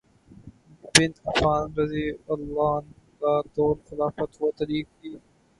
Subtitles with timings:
[0.93, 5.15] بن عفان رضی اللہ عنہ کا دور خلافت وہ تاریخی